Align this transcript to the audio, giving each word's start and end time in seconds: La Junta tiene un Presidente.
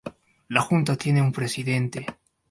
La 0.47 0.61
Junta 0.61 0.95
tiene 0.95 1.21
un 1.21 1.31
Presidente. 1.31 2.07